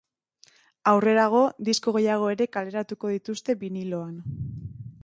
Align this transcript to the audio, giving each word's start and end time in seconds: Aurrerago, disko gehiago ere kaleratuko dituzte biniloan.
Aurrerago, 0.91 1.41
disko 1.69 1.93
gehiago 1.99 2.33
ere 2.37 2.49
kaleratuko 2.59 3.13
dituzte 3.17 3.59
biniloan. 3.65 4.15